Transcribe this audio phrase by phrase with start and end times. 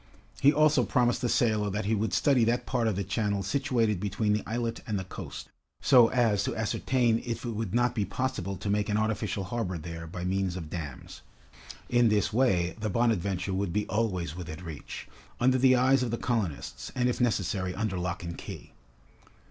[0.41, 3.99] He also promised the sailor that he would study that part of the channel situated
[3.99, 8.03] between the islet and the coast, so as to ascertain if it would not be
[8.03, 11.21] possible to make an artificial harbor there by means of dams.
[11.87, 15.07] In this way, the "Bonadventure" would be always within reach,
[15.39, 18.71] under the eyes of the colonists, and if necessary, under lock and key.